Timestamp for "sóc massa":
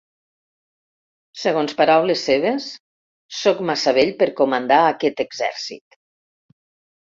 3.41-3.95